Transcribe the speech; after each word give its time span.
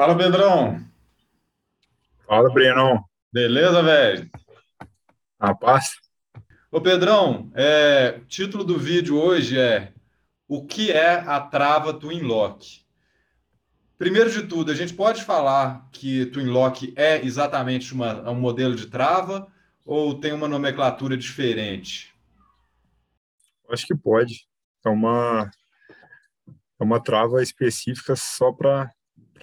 Fala, 0.00 0.16
Pedrão. 0.16 0.82
Fala, 2.26 2.50
Breno. 2.50 3.04
Beleza, 3.30 3.82
velho? 3.82 4.30
A 5.38 5.54
paz. 5.54 5.92
Ô, 6.72 6.80
Pedrão, 6.80 7.52
é, 7.54 8.18
título 8.26 8.64
do 8.64 8.78
vídeo 8.78 9.20
hoje 9.20 9.58
é 9.58 9.92
O 10.48 10.64
que 10.64 10.90
é 10.90 11.16
a 11.16 11.38
trava 11.38 11.92
Twin 11.92 12.22
Lock? 12.22 12.80
Primeiro 13.98 14.30
de 14.30 14.44
tudo, 14.44 14.72
a 14.72 14.74
gente 14.74 14.94
pode 14.94 15.22
falar 15.22 15.86
que 15.92 16.24
Twin 16.24 16.46
Lock 16.46 16.94
é 16.96 17.22
exatamente 17.22 17.92
uma, 17.92 18.30
um 18.30 18.40
modelo 18.40 18.74
de 18.74 18.86
trava 18.86 19.52
ou 19.84 20.18
tem 20.18 20.32
uma 20.32 20.48
nomenclatura 20.48 21.14
diferente? 21.14 22.16
Acho 23.68 23.86
que 23.86 23.94
pode. 23.94 24.48
É 24.82 24.88
uma, 24.88 25.50
é 26.48 26.84
uma 26.84 27.02
trava 27.02 27.42
específica 27.42 28.16
só 28.16 28.50
para 28.50 28.90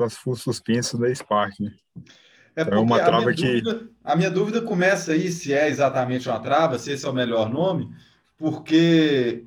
as 0.03 0.15
full 0.15 0.35
suspensos 0.35 0.99
da 0.99 1.13
Spark, 1.13 1.59
né? 1.59 1.73
É 2.55 2.63
porque 2.63 2.77
é 2.77 2.81
uma 2.81 2.99
trava 2.99 3.33
que... 3.33 3.61
dúvida, 3.61 3.87
a 4.03 4.15
minha 4.15 4.31
dúvida 4.31 4.61
começa 4.61 5.11
aí 5.11 5.31
se 5.31 5.53
é 5.53 5.69
exatamente 5.69 6.27
uma 6.27 6.39
trava, 6.39 6.79
se 6.79 6.91
esse 6.91 7.05
é 7.05 7.09
o 7.09 7.13
melhor 7.13 7.49
nome, 7.49 7.93
porque 8.35 9.43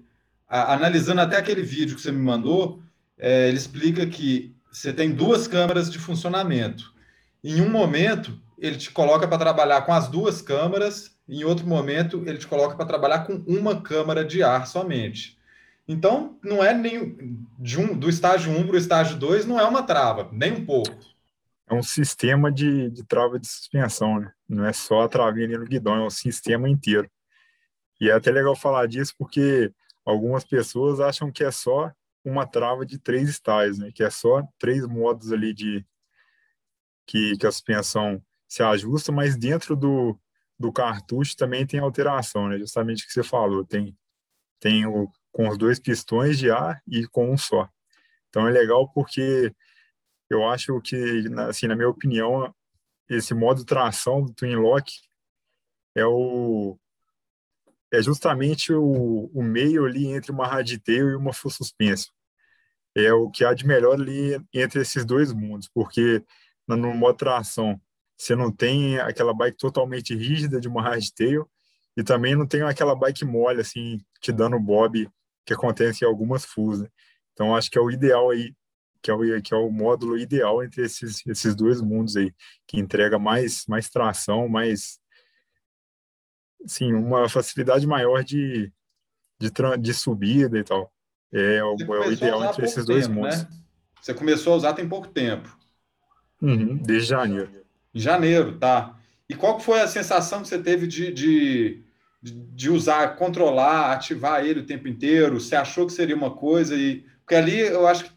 a, 0.49 0.75
analisando 0.75 1.21
até 1.21 1.37
aquele 1.37 1.63
vídeo 1.63 1.97
que 1.97 2.03
você 2.03 2.13
me 2.13 2.23
mandou, 2.23 2.81
é, 3.19 3.49
ele 3.49 3.57
explica 3.57 4.07
que 4.07 4.55
você 4.71 4.93
tem 4.93 5.11
duas 5.11 5.49
câmeras 5.49 5.91
de 5.91 5.99
funcionamento. 5.99 6.95
Em 7.43 7.61
um 7.61 7.69
momento, 7.69 8.39
ele 8.57 8.77
te 8.77 8.91
coloca 8.93 9.27
para 9.27 9.39
trabalhar 9.39 9.83
com 9.83 9.93
as 9.93 10.07
duas 10.07 10.41
câmeras, 10.41 11.17
em 11.29 11.43
outro 11.43 11.67
momento, 11.67 12.23
ele 12.27 12.39
te 12.39 12.47
coloca 12.47 12.77
para 12.77 12.87
trabalhar 12.87 13.21
com 13.21 13.43
uma 13.47 13.81
câmara 13.81 14.25
de 14.25 14.43
ar 14.43 14.67
somente. 14.67 15.37
Então, 15.87 16.39
não 16.43 16.63
é 16.63 16.73
nem 16.73 17.47
de 17.59 17.79
um, 17.79 17.99
do 17.99 18.09
estágio 18.09 18.53
1 18.53 18.67
para 18.67 18.75
o 18.75 18.79
estágio 18.79 19.19
2, 19.19 19.45
não 19.47 19.59
é 19.59 19.65
uma 19.65 19.83
trava, 19.83 20.29
nem 20.33 20.53
um 20.53 20.65
pouco. 20.65 20.91
É 21.69 21.75
um 21.75 21.83
sistema 21.83 22.51
de, 22.51 22.91
de 22.91 23.05
trava 23.05 23.39
de 23.39 23.47
suspensão, 23.47 24.21
né? 24.21 24.33
Não 24.49 24.65
é 24.65 24.73
só 24.73 25.03
a 25.03 25.09
travinha 25.09 25.47
ali 25.47 25.59
no 25.59 25.65
guidão, 25.65 25.97
é 25.97 26.05
um 26.05 26.11
sistema 26.11 26.69
inteiro. 26.69 27.11
E 28.01 28.09
é 28.09 28.13
até 28.13 28.31
legal 28.31 28.57
falar 28.57 28.87
disso 28.87 29.15
porque 29.19 29.73
algumas 30.05 30.45
pessoas 30.45 31.01
acham 31.01 31.31
que 31.31 31.45
é 31.45 31.51
só 31.51 31.93
uma 32.25 32.47
trava 32.47 32.85
de 32.85 32.99
três 32.99 33.29
estágios, 33.29 33.79
né? 33.79 33.91
Que 33.95 34.03
é 34.03 34.11
só 34.11 34.43
três 34.59 34.87
modos 34.87 35.33
ali 35.33 35.55
de 35.55 35.85
que, 37.07 37.37
que 37.37 37.47
a 37.47 37.53
suspensão 37.53 38.23
se 38.49 38.63
ajusta, 38.63 39.13
mas 39.13 39.37
dentro 39.37 39.77
do, 39.77 40.19
do 40.59 40.73
cartucho 40.73 41.37
também 41.37 41.67
tem 41.67 41.81
alteração, 41.81 42.49
né? 42.49 42.59
Justamente 42.59 43.05
o 43.05 43.07
que 43.07 43.13
você 43.13 43.23
falou, 43.23 43.65
tem 43.65 43.97
tem 44.61 44.85
o 44.87 45.11
com 45.33 45.49
os 45.49 45.59
dois 45.59 45.79
pistões 45.79 46.39
de 46.39 46.51
ar 46.51 46.83
e 46.87 47.07
com 47.07 47.31
um 47.31 47.39
só. 47.39 47.69
Então 48.29 48.47
é 48.47 48.51
legal 48.51 48.89
porque 48.93 49.55
eu 50.29 50.49
acho 50.49 50.81
que, 50.81 51.25
assim, 51.49 51.67
na 51.67 51.75
minha 51.75 51.89
opinião, 51.89 52.55
esse 53.09 53.35
modo 53.35 53.65
tração 53.65 54.23
do 54.23 54.33
Twin 54.33 54.55
Lock 54.57 54.93
é 55.95 56.07
o 56.07 56.79
é 57.93 58.01
justamente 58.01 58.73
o, 58.73 59.29
o 59.35 59.43
meio 59.43 59.85
ali 59.85 60.07
entre 60.07 60.31
uma 60.31 60.47
raditail 60.47 61.11
e 61.11 61.17
uma 61.17 61.33
full 61.33 61.51
suspension. 61.51 62.13
É 62.95 63.13
o 63.13 63.29
que 63.29 63.45
há 63.45 63.53
de 63.53 63.67
melhor 63.67 63.95
ali 63.95 64.41
entre 64.55 64.81
esses 64.81 65.05
dois 65.05 65.33
mundos, 65.33 65.69
porque 65.69 66.25
no 66.69 66.95
modo 66.95 67.17
tração 67.17 67.81
você 68.17 68.37
não 68.37 68.53
tem 68.53 69.01
aquela 69.01 69.35
bike 69.35 69.57
totalmente 69.57 70.15
rígida 70.15 70.61
de 70.61 70.69
uma 70.69 70.83
hardtail 70.83 71.51
e 71.97 72.05
também 72.05 72.37
não 72.37 72.47
tem 72.47 72.63
aquela 72.63 72.95
bike 72.95 73.25
mole 73.25 73.61
assim 73.61 73.99
te 74.21 74.31
dando 74.31 74.61
bob 74.61 75.11
que 75.51 75.55
acontece 75.55 76.05
em 76.05 76.09
algumas 76.09 76.45
fulls. 76.45 76.81
Né? 76.81 76.89
Então 77.33 77.57
acho 77.57 77.69
que 77.69 77.77
é 77.77 77.81
o 77.81 77.91
ideal 77.91 78.31
aí 78.31 78.55
que 79.03 79.11
é 79.11 79.15
o 79.15 79.43
que 79.43 79.55
é 79.55 79.57
o 79.57 79.71
módulo 79.71 80.19
ideal 80.19 80.63
entre 80.63 80.83
esses 80.83 81.27
esses 81.27 81.55
dois 81.55 81.81
mundos 81.81 82.17
aí 82.17 82.35
que 82.67 82.79
entrega 82.79 83.19
mais 83.19 83.65
mais 83.67 83.89
tração 83.89 84.47
mais 84.47 85.01
sim 86.67 86.93
uma 86.93 87.27
facilidade 87.27 87.87
maior 87.87 88.23
de 88.23 88.71
de, 89.41 89.51
de 89.81 89.95
subida 89.95 90.59
e 90.59 90.63
tal 90.63 90.93
é 91.33 91.65
o, 91.65 91.77
é 91.81 92.09
o 92.09 92.13
ideal 92.13 92.45
entre 92.45 92.67
esses 92.67 92.85
dois 92.85 93.07
tempo, 93.07 93.21
mundos 93.21 93.43
né? 93.43 93.49
você 94.03 94.13
começou 94.13 94.53
a 94.53 94.57
usar 94.57 94.75
tem 94.75 94.87
pouco 94.87 95.09
tempo 95.09 95.49
uhum, 96.43 96.77
desde 96.77 97.09
janeiro 97.09 97.51
em 97.95 98.01
janeiro 98.01 98.59
tá 98.59 99.01
e 99.31 99.35
qual 99.35 99.59
foi 99.59 99.81
a 99.81 99.89
sensação 99.89 100.43
que 100.43 100.49
você 100.49 100.63
teve 100.63 100.87
de, 100.87 101.11
de 101.11 101.90
de 102.23 102.71
usar, 102.71 103.17
controlar, 103.17 103.93
ativar 103.93 104.45
ele 104.45 104.61
o 104.61 104.67
tempo 104.67 104.87
inteiro? 104.89 105.41
Você 105.41 105.57
achou 105.57 105.87
que 105.87 105.93
seria 105.93 106.17
uma 106.17 106.31
coisa 106.31 106.77
e 106.77 107.05
porque 107.21 107.35
ali 107.35 107.59
eu 107.59 107.87
acho 107.87 108.05
que 108.05 108.11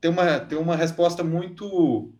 tem 0.00 0.10
uma 0.10 0.40
tem 0.40 0.58
uma 0.58 0.76
resposta 0.76 1.24
muito 1.24 2.12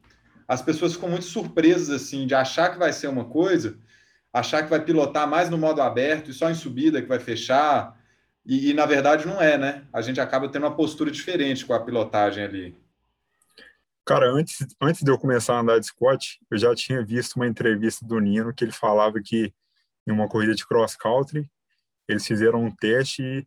as 0.47 0.63
pessoas 0.63 0.95
ficam 0.95 1.11
muito 1.11 1.27
surpresas 1.27 1.91
assim 1.91 2.27
de 2.27 2.35
achar 2.35 2.73
que 2.73 2.79
vai 2.79 2.93
ser 2.93 3.09
uma 3.09 3.25
coisa, 3.25 3.79
achar 4.33 4.63
que 4.63 4.71
vai 4.71 4.83
pilotar 4.83 5.29
mais 5.29 5.51
no 5.51 5.59
modo 5.59 5.83
aberto 5.83 6.31
e 6.31 6.35
só 6.35 6.51
em 6.51 6.55
subida 6.55 7.03
que 7.03 7.09
vai 7.09 7.19
fechar 7.19 7.99
e, 8.47 8.71
e 8.71 8.75
na 8.75 8.87
verdade 8.87 9.27
não 9.27 9.43
é, 9.43 9.59
né? 9.59 9.85
A 9.93 10.01
gente 10.01 10.21
acaba 10.21 10.49
tendo 10.49 10.65
uma 10.65 10.75
postura 10.75 11.11
diferente 11.11 11.67
com 11.67 11.75
a 11.75 11.81
pilotagem 11.81 12.45
ali. 12.45 12.77
Cara, 14.07 14.31
antes, 14.33 14.67
antes 14.81 15.03
de 15.03 15.11
eu 15.11 15.19
começar 15.19 15.57
a 15.57 15.61
andar 15.61 15.79
de 15.79 15.87
Scott, 15.87 16.41
eu 16.51 16.57
já 16.57 16.75
tinha 16.75 17.05
visto 17.05 17.37
uma 17.37 17.47
entrevista 17.47 18.07
do 18.07 18.19
Nino 18.19 18.55
que 18.55 18.65
ele 18.65 18.73
falava 18.73 19.21
que 19.23 19.53
em 20.09 20.13
uma 20.13 20.29
corrida 20.29 20.55
de 20.55 20.67
cross 20.67 20.97
country. 20.97 21.49
Eles 22.09 22.27
fizeram 22.27 22.65
um 22.65 22.75
teste 22.75 23.23
e 23.23 23.47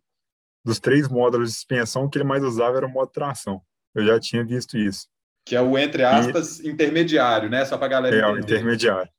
dos 0.64 0.80
três 0.80 1.08
módulos 1.08 1.50
de 1.50 1.56
suspensão 1.56 2.08
que 2.08 2.18
ele 2.18 2.26
mais 2.26 2.44
usava 2.44 2.78
era 2.78 2.86
o 2.86 2.90
modo 2.90 3.12
tração. 3.12 3.62
Eu 3.96 4.06
já 4.06 4.20
tinha 4.20 4.46
visto 4.46 4.78
isso. 4.78 5.08
Que 5.44 5.56
é 5.56 5.62
o, 5.62 5.78
entre 5.78 6.04
aspas, 6.04 6.60
e... 6.60 6.70
intermediário, 6.70 7.50
né? 7.50 7.66
Só 7.66 7.78
para 7.78 7.88
galera 7.88 8.16
É, 8.16 8.28
o 8.28 8.38
intermediário. 8.38 9.12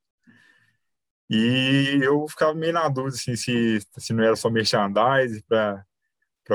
E 1.29 1.99
eu 2.03 2.27
ficava 2.29 2.55
meio 2.55 2.73
na 2.73 2.89
dúvida 2.89 3.17
assim, 3.17 3.35
se, 3.35 3.81
se 3.99 4.13
não 4.13 4.23
era 4.23 4.37
só 4.37 4.51
merchandising 4.51 5.43
para 5.49 5.85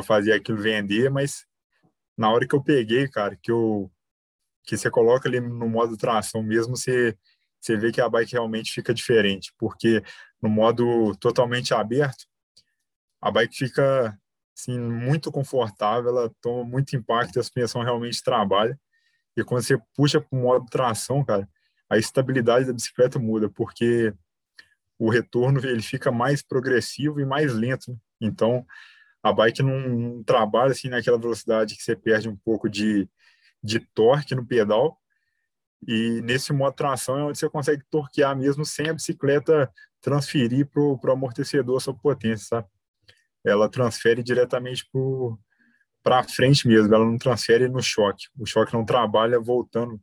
fazer 0.03 0.33
aquilo 0.33 0.57
vender, 0.57 1.09
mas 1.09 1.45
na 2.17 2.31
hora 2.31 2.47
que 2.47 2.55
eu 2.55 2.63
peguei, 2.63 3.07
cara, 3.07 3.35
que 3.35 3.51
eu 3.51 3.91
que 4.63 4.77
você 4.77 4.91
coloca 4.91 5.29
ali 5.29 5.39
no 5.39 5.69
modo 5.69 5.95
tração 5.95 6.43
mesmo, 6.43 6.75
você, 6.75 7.17
você 7.59 7.75
vê 7.75 7.91
que 7.91 8.01
a 8.01 8.09
bike 8.09 8.33
realmente 8.33 8.71
fica 8.71 8.93
diferente, 8.93 9.53
porque 9.57 10.03
no 10.41 10.49
modo 10.49 11.15
totalmente 11.17 11.73
aberto, 11.73 12.25
a 13.21 13.31
bike 13.31 13.55
fica 13.55 14.17
assim, 14.55 14.79
muito 14.79 15.31
confortável, 15.31 16.09
ela 16.09 16.31
toma 16.41 16.63
muito 16.63 16.95
impacto 16.95 17.39
a 17.39 17.43
suspensão 17.43 17.83
realmente 17.83 18.23
trabalha. 18.23 18.79
E 19.35 19.43
quando 19.43 19.61
você 19.63 19.77
puxa 19.95 20.19
para 20.19 20.37
o 20.37 20.41
modo 20.41 20.65
tração, 20.69 21.23
cara, 21.23 21.47
a 21.89 21.97
estabilidade 21.97 22.65
da 22.65 22.73
bicicleta 22.73 23.19
muda, 23.19 23.49
porque 23.49 24.13
o 24.97 25.09
retorno 25.09 25.59
ele 25.65 25.81
fica 25.81 26.11
mais 26.11 26.41
progressivo 26.41 27.19
e 27.19 27.25
mais 27.25 27.53
lento. 27.53 27.91
Né? 27.91 27.97
Então, 28.21 28.65
a 29.21 29.31
bike 29.31 29.61
não, 29.61 30.23
trabalha 30.23 30.71
assim 30.71 30.89
naquela 30.89 31.19
velocidade 31.19 31.75
que 31.75 31.83
você 31.83 31.95
perde 31.95 32.27
um 32.27 32.35
pouco 32.35 32.67
de, 32.67 33.07
de 33.63 33.79
torque 33.79 34.33
no 34.33 34.45
pedal. 34.45 34.99
E 35.85 36.21
nesse 36.21 36.51
modo 36.53 36.75
tração 36.75 37.17
é 37.19 37.23
onde 37.23 37.37
você 37.37 37.49
consegue 37.49 37.83
torquear 37.89 38.35
mesmo 38.35 38.65
sem 38.65 38.89
a 38.89 38.93
bicicleta 38.93 39.71
transferir 40.01 40.67
para 40.67 40.81
o 40.81 41.11
amortecedor 41.11 41.77
a 41.77 41.79
sua 41.79 41.93
potência, 41.93 42.47
sabe? 42.47 42.67
Ela 43.45 43.69
transfere 43.69 44.23
diretamente 44.23 44.87
para 46.03 46.23
frente 46.23 46.67
mesmo, 46.67 46.93
ela 46.93 47.05
não 47.05 47.17
transfere 47.17 47.67
no 47.67 47.81
choque. 47.81 48.25
O 48.37 48.45
choque 48.45 48.73
não 48.73 48.85
trabalha 48.85 49.39
voltando, 49.39 50.01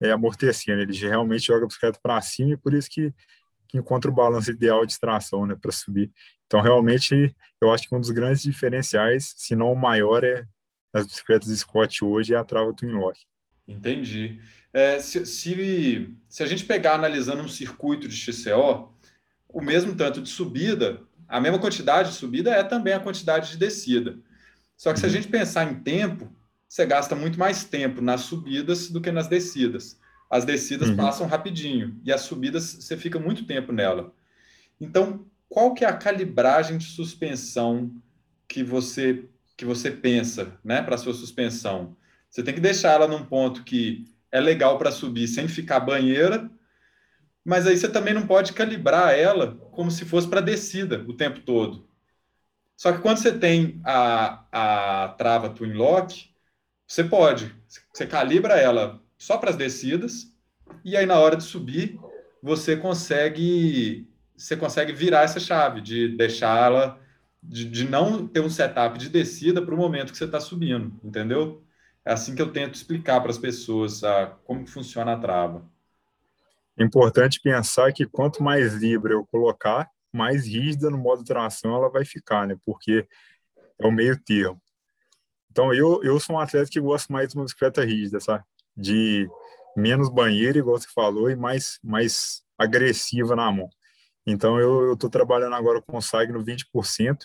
é, 0.00 0.10
amortecendo, 0.10 0.82
ele 0.82 0.96
realmente 0.96 1.46
joga 1.46 1.64
a 1.64 1.66
bicicleta 1.68 1.98
para 2.02 2.20
cima 2.20 2.54
e 2.54 2.56
por 2.56 2.74
isso 2.74 2.88
que, 2.90 3.12
que 3.68 3.78
encontra 3.78 4.10
o 4.10 4.14
balanço 4.14 4.50
ideal 4.50 4.84
de 4.84 4.98
tração 4.98 5.46
né, 5.46 5.54
para 5.54 5.72
subir. 5.72 6.12
Então, 6.46 6.60
realmente, 6.60 7.34
eu 7.60 7.72
acho 7.72 7.88
que 7.88 7.94
um 7.94 8.00
dos 8.00 8.10
grandes 8.10 8.42
diferenciais, 8.42 9.34
se 9.36 9.56
não 9.56 9.72
o 9.72 9.76
maior, 9.76 10.22
é 10.24 10.46
nas 10.92 11.06
bicicletas 11.06 11.48
Scott 11.58 12.04
hoje 12.04 12.34
é 12.34 12.36
a 12.36 12.44
trava 12.44 12.72
Twin 12.74 12.92
Lock. 12.92 13.18
Entendi. 13.66 14.40
É, 14.72 14.98
se, 15.00 15.24
se, 15.26 16.14
se, 16.28 16.42
a 16.42 16.46
gente 16.46 16.64
pegar 16.64 16.94
analisando 16.94 17.42
um 17.42 17.48
circuito 17.48 18.06
de 18.06 18.16
XCO, 18.16 18.92
o 19.48 19.60
mesmo 19.60 19.94
tanto 19.94 20.20
de 20.20 20.28
subida, 20.28 21.00
a 21.26 21.40
mesma 21.40 21.58
quantidade 21.58 22.10
de 22.10 22.16
subida 22.16 22.50
é 22.50 22.62
também 22.62 22.92
a 22.92 23.00
quantidade 23.00 23.50
de 23.50 23.56
descida. 23.56 24.18
Só 24.76 24.92
que 24.92 25.00
se 25.00 25.06
a 25.06 25.08
uhum. 25.08 25.14
gente 25.14 25.28
pensar 25.28 25.70
em 25.70 25.80
tempo, 25.80 26.30
você 26.68 26.84
gasta 26.84 27.14
muito 27.14 27.38
mais 27.38 27.64
tempo 27.64 28.00
nas 28.00 28.22
subidas 28.22 28.90
do 28.90 29.00
que 29.00 29.10
nas 29.10 29.26
descidas. 29.26 29.98
As 30.28 30.44
descidas 30.44 30.90
uhum. 30.90 30.96
passam 30.96 31.26
rapidinho 31.26 31.98
e 32.04 32.12
as 32.12 32.22
subidas 32.22 32.64
você 32.64 32.96
fica 32.96 33.18
muito 33.18 33.46
tempo 33.46 33.72
nela. 33.72 34.12
Então, 34.80 35.24
qual 35.48 35.72
que 35.72 35.84
é 35.84 35.88
a 35.88 35.96
calibragem 35.96 36.76
de 36.76 36.84
suspensão 36.84 37.90
que 38.48 38.62
você 38.62 39.24
que 39.56 39.64
você 39.64 39.90
pensa, 39.90 40.52
né, 40.62 40.82
para 40.82 40.98
sua 40.98 41.14
suspensão? 41.14 41.96
Você 42.36 42.42
tem 42.42 42.52
que 42.52 42.60
deixar 42.60 42.92
ela 42.92 43.08
num 43.08 43.24
ponto 43.24 43.64
que 43.64 44.04
é 44.30 44.38
legal 44.38 44.76
para 44.76 44.92
subir 44.92 45.26
sem 45.26 45.48
ficar 45.48 45.80
banheira, 45.80 46.50
mas 47.42 47.66
aí 47.66 47.78
você 47.78 47.88
também 47.88 48.12
não 48.12 48.26
pode 48.26 48.52
calibrar 48.52 49.14
ela 49.14 49.56
como 49.72 49.90
se 49.90 50.04
fosse 50.04 50.28
para 50.28 50.42
descida 50.42 51.02
o 51.08 51.14
tempo 51.14 51.40
todo. 51.40 51.88
Só 52.76 52.92
que 52.92 52.98
quando 52.98 53.16
você 53.16 53.32
tem 53.32 53.80
a, 53.82 54.44
a 54.52 55.08
trava 55.16 55.48
twin 55.48 55.72
lock, 55.72 56.28
você 56.86 57.02
pode. 57.02 57.56
Você 57.90 58.06
calibra 58.06 58.56
ela 58.56 59.00
só 59.16 59.38
para 59.38 59.48
as 59.48 59.56
descidas, 59.56 60.30
e 60.84 60.94
aí 60.94 61.06
na 61.06 61.18
hora 61.18 61.36
de 61.36 61.44
subir, 61.44 61.98
você 62.42 62.76
consegue 62.76 64.06
você 64.36 64.54
consegue 64.54 64.92
virar 64.92 65.22
essa 65.22 65.40
chave 65.40 65.80
de 65.80 66.08
deixá-la 66.08 67.00
de, 67.42 67.64
de 67.64 67.88
não 67.88 68.28
ter 68.28 68.40
um 68.40 68.50
setup 68.50 68.98
de 68.98 69.08
descida 69.08 69.62
para 69.62 69.74
o 69.74 69.78
momento 69.78 70.12
que 70.12 70.18
você 70.18 70.26
está 70.26 70.38
subindo, 70.38 71.00
entendeu? 71.02 71.65
É 72.06 72.12
assim 72.12 72.36
que 72.36 72.40
eu 72.40 72.52
tento 72.52 72.76
explicar 72.76 73.20
para 73.20 73.32
as 73.32 73.38
pessoas 73.38 74.04
a, 74.04 74.28
como 74.44 74.64
que 74.64 74.70
funciona 74.70 75.14
a 75.14 75.18
trava. 75.18 75.68
É 76.78 76.84
importante 76.84 77.40
pensar 77.40 77.92
que 77.92 78.06
quanto 78.06 78.44
mais 78.44 78.74
livre 78.74 79.12
eu 79.12 79.26
colocar, 79.26 79.90
mais 80.12 80.46
rígida 80.46 80.88
no 80.88 80.98
modo 80.98 81.24
tração 81.24 81.74
ela 81.74 81.90
vai 81.90 82.04
ficar, 82.04 82.46
né? 82.46 82.56
Porque 82.64 83.08
é 83.76 83.86
o 83.86 83.90
meio 83.90 84.16
termo. 84.22 84.62
Então, 85.50 85.74
eu, 85.74 86.00
eu 86.04 86.20
sou 86.20 86.36
um 86.36 86.38
atleta 86.38 86.70
que 86.70 86.78
gosta 86.78 87.12
mais 87.12 87.30
de 87.30 87.34
uma 87.34 87.44
bicicleta 87.44 87.84
rígida, 87.84 88.20
sabe? 88.20 88.44
De 88.76 89.28
menos 89.76 90.08
banheiro, 90.08 90.58
igual 90.58 90.78
você 90.78 90.86
falou, 90.94 91.28
e 91.28 91.34
mais, 91.34 91.80
mais 91.82 92.44
agressiva 92.56 93.34
na 93.34 93.50
mão. 93.50 93.68
Então, 94.24 94.60
eu 94.60 94.92
estou 94.92 95.10
trabalhando 95.10 95.54
agora 95.54 95.82
com 95.82 95.96
o 95.96 96.02
SAG 96.02 96.30
no 96.30 96.44
20%, 96.44 97.16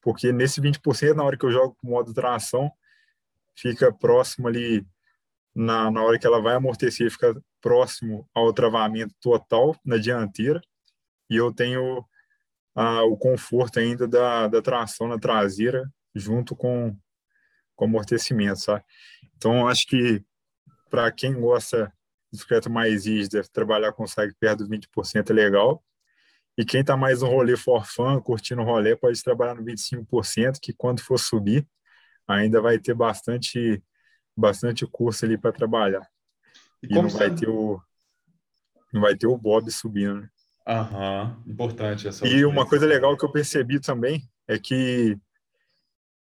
porque 0.00 0.32
nesse 0.32 0.60
20%, 0.60 1.14
na 1.14 1.22
hora 1.22 1.36
que 1.36 1.44
eu 1.46 1.52
jogo 1.52 1.76
com 1.80 1.88
modo 1.88 2.12
tração, 2.12 2.72
fica 3.56 3.92
próximo 3.92 4.48
ali, 4.48 4.86
na, 5.54 5.90
na 5.90 6.02
hora 6.02 6.18
que 6.18 6.26
ela 6.26 6.40
vai 6.40 6.54
amortecer, 6.54 7.10
fica 7.10 7.34
próximo 7.60 8.28
ao 8.34 8.52
travamento 8.52 9.14
total 9.20 9.76
na 9.84 9.96
dianteira, 9.96 10.60
e 11.30 11.36
eu 11.36 11.52
tenho 11.52 12.04
ah, 12.74 13.04
o 13.04 13.16
conforto 13.16 13.78
ainda 13.78 14.06
da, 14.08 14.48
da 14.48 14.62
tração 14.62 15.08
na 15.08 15.18
traseira, 15.18 15.90
junto 16.14 16.54
com, 16.56 16.96
com 17.74 17.84
amortecimento, 17.84 18.60
sabe? 18.60 18.84
Então, 19.36 19.66
acho 19.66 19.86
que 19.86 20.22
para 20.90 21.10
quem 21.10 21.40
gosta 21.40 21.86
de 22.30 22.38
bicicleta 22.38 22.68
mais 22.68 23.06
rígida, 23.06 23.42
trabalhar 23.52 23.92
com 23.92 24.06
SAG 24.06 24.34
perto 24.38 24.64
do 24.64 24.68
20% 24.68 25.30
é 25.30 25.32
legal, 25.32 25.82
e 26.56 26.64
quem 26.64 26.82
está 26.82 26.96
mais 26.96 27.22
no 27.22 27.28
rolê 27.28 27.56
for 27.56 27.86
fun, 27.86 28.20
curtindo 28.20 28.60
o 28.60 28.64
rolê, 28.64 28.94
pode 28.94 29.22
trabalhar 29.22 29.54
no 29.54 29.64
25%, 29.64 30.58
que 30.60 30.72
quando 30.72 31.00
for 31.00 31.18
subir, 31.18 31.66
ainda 32.38 32.60
vai 32.60 32.78
ter 32.78 32.94
bastante, 32.94 33.82
bastante 34.36 34.86
curso 34.86 35.24
ali 35.24 35.38
para 35.38 35.52
trabalhar. 35.52 36.06
E, 36.82 36.86
e 36.86 36.94
não 36.94 37.08
vai 37.08 37.34
ter 37.34 37.48
o 37.48 37.80
não 38.92 39.00
vai 39.00 39.16
ter 39.16 39.26
o 39.26 39.38
Bob 39.38 39.70
subindo. 39.70 40.20
Né? 40.20 40.28
Aham, 40.66 41.42
importante 41.46 42.06
essa. 42.06 42.26
E 42.26 42.44
uma 42.44 42.68
coisa 42.68 42.86
legal 42.86 43.16
que 43.16 43.24
eu 43.24 43.32
percebi 43.32 43.80
também 43.80 44.28
é 44.46 44.58
que 44.58 45.18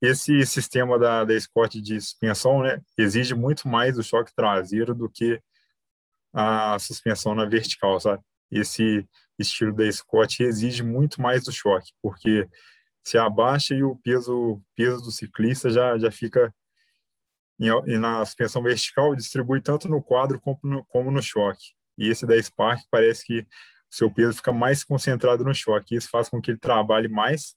esse 0.02 0.44
sistema 0.46 0.98
da, 0.98 1.24
da 1.24 1.38
Scott 1.40 1.80
de 1.80 2.00
suspensão 2.00 2.62
né, 2.62 2.80
exige 2.96 3.34
muito 3.34 3.68
mais 3.68 3.96
do 3.96 4.02
choque 4.02 4.34
traseiro 4.34 4.94
do 4.94 5.08
que 5.08 5.40
a 6.32 6.78
suspensão 6.78 7.34
na 7.34 7.44
vertical, 7.44 7.98
sabe? 7.98 8.22
Esse 8.50 9.06
estilo 9.38 9.72
da 9.72 9.90
Scott 9.90 10.42
exige 10.42 10.82
muito 10.82 11.20
mais 11.20 11.44
do 11.44 11.52
choque, 11.52 11.92
porque 12.02 12.48
se 13.08 13.19
abaixa 13.19 13.75
e 13.75 13.82
o 13.82 13.96
peso, 13.96 14.62
peso 14.75 15.02
do 15.02 15.10
ciclista 15.10 15.70
já, 15.70 15.96
já 15.99 16.10
fica 16.10 16.55
em, 17.58 17.99
na 17.99 18.25
suspensão 18.25 18.62
vertical, 18.62 19.16
distribui 19.16 19.60
tanto 19.60 19.88
no 19.88 20.02
quadro 20.02 20.40
como 20.40 20.58
no, 20.62 20.84
como 20.84 21.10
no 21.10 21.22
choque. 21.22 21.72
E 21.96 22.08
esse 22.08 22.26
da 22.26 22.40
Spark 22.40 22.82
parece 22.90 23.25
que 23.25 23.40
o 23.40 23.46
seu 23.90 24.10
peso 24.10 24.37
fica 24.37 24.52
mais 24.52 24.84
concentrado 24.84 25.43
no 25.43 25.55
choque. 25.55 25.96
Isso 25.96 26.08
faz 26.10 26.28
com 26.28 26.40
que 26.40 26.50
ele 26.50 26.58
trabalhe 26.58 27.08
mais, 27.08 27.56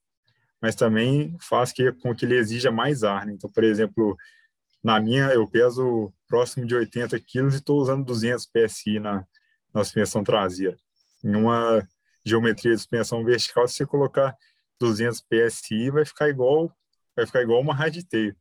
mas 0.62 0.74
também 0.74 1.38
faz 1.40 1.72
que, 1.72 1.92
com 1.92 2.16
que 2.16 2.26
ele 2.26 2.38
exija 2.38 2.72
mais 2.72 3.04
ar. 3.04 3.26
Né? 3.26 3.34
Então, 3.34 3.52
por 3.52 3.64
exemplo, 3.64 4.16
na 4.84 5.00
minha, 5.00 5.28
eu 5.34 5.48
peso 5.48 6.12
próximo 6.28 6.66
de 6.66 6.74
80 6.74 7.20
quilos 7.20 7.54
e 7.54 7.58
estou 7.58 7.80
usando 7.80 8.06
200 8.06 8.48
PSI 8.48 9.00
na, 9.00 9.26
na 9.74 9.84
suspensão 9.84 10.24
traseira 10.24 10.78
em 11.24 11.36
uma 11.36 11.88
geometria 12.26 12.74
de 12.74 12.78
suspensão 12.78 13.24
vertical, 13.24 13.68
se 13.68 13.76
você 13.76 13.86
colocar 13.86 14.36
200 14.82 15.22
PSI, 15.22 15.92
vai 15.92 16.04
ficar 16.04 16.28
igual 16.30 16.76
vai 17.16 17.26
ficar 17.26 17.42
igual 17.42 17.62
uma 17.62 17.74
hardtail. 17.74 18.36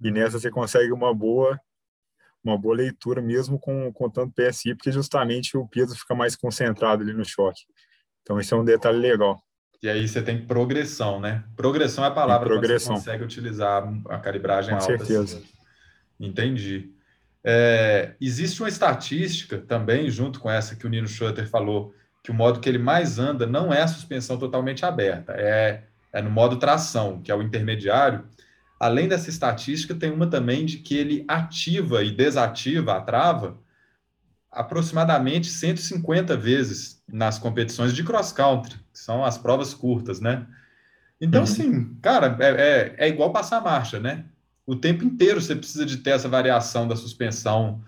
E 0.00 0.10
nessa 0.10 0.38
você 0.38 0.50
consegue 0.50 0.92
uma 0.92 1.14
boa 1.14 1.60
uma 2.42 2.56
boa 2.56 2.76
leitura 2.76 3.20
mesmo 3.20 3.58
com, 3.58 3.92
com 3.92 4.08
tanto 4.08 4.32
PSI, 4.32 4.74
porque 4.76 4.92
justamente 4.92 5.56
o 5.56 5.66
peso 5.66 5.96
fica 5.96 6.14
mais 6.14 6.36
concentrado 6.36 7.02
ali 7.02 7.12
no 7.12 7.24
choque. 7.24 7.62
Então 8.22 8.38
esse 8.38 8.54
é 8.54 8.56
um 8.56 8.64
detalhe 8.64 8.98
legal. 8.98 9.42
E 9.82 9.88
aí 9.88 10.06
você 10.06 10.22
tem 10.22 10.46
progressão, 10.46 11.20
né? 11.20 11.44
Progressão 11.56 12.04
é 12.04 12.08
a 12.08 12.10
palavra 12.12 12.60
que 12.60 12.66
você 12.78 12.88
consegue 12.88 13.24
utilizar 13.24 13.84
a 14.08 14.18
calibragem 14.18 14.70
com 14.70 14.80
alta. 14.80 14.92
Com 14.96 15.04
certeza. 15.04 15.38
Assim. 15.38 15.46
Entendi. 16.20 16.94
É, 17.44 18.14
existe 18.20 18.62
uma 18.62 18.68
estatística 18.68 19.58
também, 19.58 20.08
junto 20.08 20.40
com 20.40 20.50
essa 20.50 20.74
que 20.74 20.86
o 20.86 20.88
Nino 20.88 21.06
Schutter 21.06 21.48
falou, 21.48 21.92
que 22.26 22.32
o 22.32 22.34
modo 22.34 22.58
que 22.58 22.68
ele 22.68 22.78
mais 22.78 23.20
anda 23.20 23.46
não 23.46 23.72
é 23.72 23.82
a 23.82 23.86
suspensão 23.86 24.36
totalmente 24.36 24.84
aberta, 24.84 25.32
é, 25.36 25.84
é 26.12 26.20
no 26.20 26.28
modo 26.28 26.56
tração, 26.56 27.22
que 27.22 27.30
é 27.30 27.34
o 27.36 27.40
intermediário. 27.40 28.24
Além 28.80 29.06
dessa 29.06 29.30
estatística, 29.30 29.94
tem 29.94 30.10
uma 30.10 30.26
também 30.26 30.66
de 30.66 30.78
que 30.78 30.96
ele 30.96 31.24
ativa 31.28 32.02
e 32.02 32.10
desativa 32.10 32.96
a 32.96 33.00
trava 33.00 33.56
aproximadamente 34.50 35.46
150 35.46 36.36
vezes 36.36 37.00
nas 37.06 37.38
competições 37.38 37.94
de 37.94 38.02
cross-country, 38.02 38.74
que 38.92 38.98
são 38.98 39.24
as 39.24 39.38
provas 39.38 39.72
curtas, 39.72 40.18
né? 40.18 40.48
Então, 41.20 41.42
uhum. 41.42 41.44
assim, 41.44 41.94
cara, 42.02 42.36
é, 42.40 42.48
é, 42.48 42.94
é, 43.06 43.08
igual 43.08 43.32
passar 43.32 43.60
marcha, 43.60 44.00
né? 44.00 44.24
O 44.66 44.74
tempo 44.74 45.04
inteiro 45.04 45.40
você 45.40 45.54
precisa 45.54 45.86
de 45.86 45.98
ter 45.98 46.10
essa 46.10 46.28
variação 46.28 46.88
da 46.88 46.96
suspensão 46.96 47.84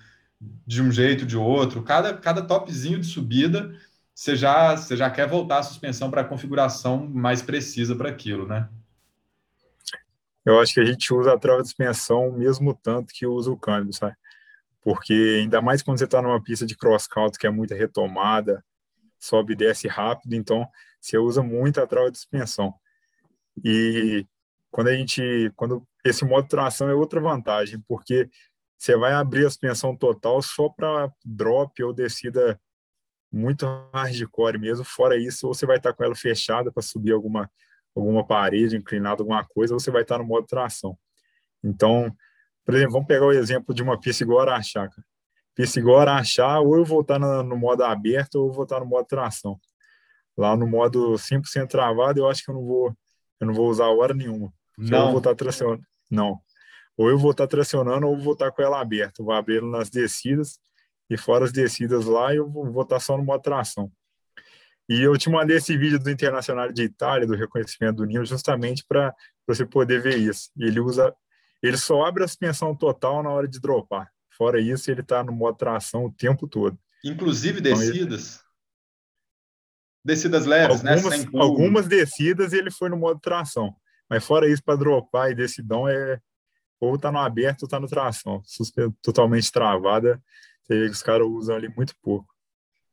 de 0.65 0.81
um 0.81 0.93
jeito, 0.93 1.27
de 1.27 1.37
outro. 1.37 1.83
Cada, 1.83 2.15
cada 2.15 2.41
topzinho 2.41 3.01
de 3.01 3.07
subida 3.09 3.75
você 4.19 4.35
já, 4.35 4.77
você 4.77 4.97
já 4.97 5.09
quer 5.09 5.29
voltar 5.29 5.59
a 5.59 5.63
suspensão 5.63 6.11
para 6.11 6.23
a 6.23 6.25
configuração 6.25 7.07
mais 7.07 7.41
precisa 7.41 7.95
para 7.95 8.09
aquilo, 8.09 8.49
né? 8.49 8.69
Eu 10.45 10.59
acho 10.59 10.75
que 10.75 10.81
a 10.81 10.85
gente 10.85 11.15
usa 11.15 11.33
a 11.33 11.39
trava 11.39 11.63
de 11.63 11.69
suspensão 11.69 12.33
mesmo 12.33 12.75
tanto 12.75 13.15
que 13.15 13.25
usa 13.25 13.49
o 13.49 13.57
câmbio, 13.57 13.93
sabe? 13.93 14.17
Porque 14.83 15.39
ainda 15.41 15.63
mais 15.63 15.83
quando 15.83 15.99
você 15.99 16.05
está 16.05 16.21
numa 16.21 16.43
pista 16.43 16.67
de 16.67 16.77
cross-country 16.77 17.39
que 17.39 17.47
é 17.47 17.51
muita 17.51 17.77
retomada, 17.77 18.65
sobe 19.21 19.53
e 19.53 19.57
desce 19.57 19.87
rápido, 19.87 20.35
então 20.35 20.67
você 21.01 21.17
usa 21.17 21.41
muito 21.41 21.81
a 21.81 21.87
trava 21.87 22.11
de 22.11 22.19
suspensão. 22.19 22.75
E 23.65 24.27
quando 24.69 24.89
a 24.89 24.97
gente, 24.97 25.53
quando 25.55 25.87
esse 26.05 26.25
modo 26.25 26.43
de 26.43 26.49
tração 26.49 26.91
é 26.91 26.95
outra 26.95 27.21
vantagem, 27.21 27.81
porque 27.87 28.29
você 28.77 28.97
vai 28.97 29.13
abrir 29.13 29.47
a 29.47 29.51
suspensão 29.51 29.95
total 29.95 30.43
só 30.43 30.69
para 30.69 31.09
drop 31.25 31.81
ou 31.85 31.93
descida 31.93 32.61
muito 33.33 33.67
hardcore 33.93 34.59
mesmo. 34.59 34.85
Fora 34.85 35.17
isso, 35.17 35.47
ou 35.47 35.55
você 35.55 35.67
vai 35.67 35.77
estar 35.77 35.93
com 35.93 36.05
ela 36.05 36.15
fechada 36.15 36.73
para 36.73 36.83
subir 36.83 37.13
alguma, 37.13 37.51
alguma 37.95 38.27
parede, 38.27 38.77
inclinada, 38.77 39.23
alguma 39.23 39.45
coisa, 39.45 39.75
ou 39.75 39.81
você 39.81 39.91
vai 39.91 40.03
estar 40.03 40.19
no 40.19 40.25
modo 40.25 40.47
tração. 40.47 40.99
Então, 41.63 42.15
por 42.65 42.75
exemplo, 42.75 42.93
vamos 42.93 43.09
pegar 43.09 43.27
o 43.27 43.33
exemplo 43.33 43.75
de 43.75 43.83
uma 43.83 43.99
pista 43.99 44.25
igual 44.25 44.41
a 44.41 44.53
Araxá. 44.53 44.89
Pista 45.55 45.79
igual 45.79 45.99
a 45.99 46.03
Araxá, 46.03 46.61
ou 46.61 46.77
eu 46.77 46.85
vou 46.85 47.01
estar 47.01 47.19
no, 47.19 47.43
no 47.43 47.57
modo 47.57 47.85
aberto, 47.85 48.37
ou 48.37 48.49
eu 48.49 48.53
vou 48.53 48.65
estar 48.65 48.81
no 48.81 48.87
modo 48.87 49.07
tração. 49.07 49.59
Lá 50.37 50.57
no 50.57 50.67
modo 50.67 51.15
100% 51.15 51.67
travado, 51.67 52.21
eu 52.21 52.29
acho 52.29 52.45
que 52.45 52.51
eu 52.51 52.55
não 52.55 52.65
vou, 52.65 52.97
eu 53.41 53.47
não 53.47 53.55
vou 53.55 53.69
usar 53.69 53.87
hora 53.87 54.15
nenhuma. 54.15 54.53
Não. 54.77 55.07
Eu 55.07 55.09
vou 55.09 55.19
estar 55.19 55.35
tracionando. 55.35 55.83
Não. 56.11 56.41
Ou 56.97 57.11
eu 57.11 57.19
vou 57.19 57.33
estar 57.33 57.47
tracionando, 57.47 58.07
ou 58.07 58.15
eu 58.15 58.21
vou 58.21 58.35
estar 58.35 58.53
com 58.53 58.63
ela 58.63 58.81
aberta. 58.81 59.23
vou 59.23 59.33
abrir 59.33 59.63
nas 59.63 59.91
descidas 59.91 60.61
e 61.11 61.17
fora 61.17 61.45
as 61.45 61.53
descidas 61.53 62.05
lá, 62.05 62.35
eu 62.35 62.49
vou 62.49 62.83
estar 62.83 63.01
só 63.01 63.17
numa 63.17 63.41
tração. 63.41 63.91
E 64.89 65.01
eu 65.03 65.17
te 65.19 65.29
mandei 65.29 65.57
esse 65.57 65.77
vídeo 65.77 65.99
do 65.99 66.11
Internacional 66.11 66.73
de 66.73 66.83
Itália, 66.83 67.27
do 67.27 67.35
reconhecimento 67.35 67.97
do 67.97 68.05
Nilo, 68.05 68.25
justamente 68.25 68.85
para 68.87 69.15
você 69.47 69.65
poder 69.67 70.01
ver 70.01 70.17
isso. 70.17 70.51
Ele 70.57 70.81
usa, 70.81 71.15
ele 71.63 71.77
só 71.77 72.05
abre 72.05 72.25
a 72.25 72.29
suspensão 72.29 72.75
total 72.75 73.23
na 73.23 73.31
hora 73.31 73.47
de 73.47 73.61
dropar. 73.61 74.11
Fora 74.31 74.61
isso, 74.61 74.91
ele 74.91 75.01
está 75.01 75.23
no 75.23 75.33
modo 75.33 75.59
tração 75.59 76.07
o 76.07 76.13
tempo 76.13 76.47
todo. 76.47 76.79
Inclusive 77.05 77.61
descidas? 77.61 77.97
Então, 77.97 78.45
ele... 78.45 78.49
Descidas 80.05 80.47
leves, 80.47 80.83
né? 80.83 80.95
algumas, 80.95 81.25
né? 81.25 81.31
Algumas 81.35 81.87
descidas 81.87 82.53
ele 82.53 82.71
foi 82.71 82.89
no 82.89 82.97
modo 82.97 83.21
tração. 83.21 83.75
Mas 84.09 84.25
fora 84.25 84.49
isso, 84.49 84.63
para 84.65 84.79
dropar 84.79 85.31
e 85.31 85.35
decidão 85.35 85.87
é 85.87 86.19
ou 86.81 86.97
tá 86.97 87.11
no 87.11 87.19
aberto 87.19 87.65
ou 87.65 87.69
tá 87.69 87.79
no 87.79 87.89
tração. 87.89 88.41
Totalmente 89.03 89.53
travada 89.53 90.23
os 90.69 91.03
caras 91.03 91.27
usam 91.27 91.57
ali 91.57 91.69
muito 91.75 91.95
pouco. 92.03 92.27